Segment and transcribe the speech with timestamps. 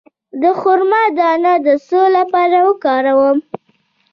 [0.41, 3.37] د خرما دانه د څه لپاره وکاروم؟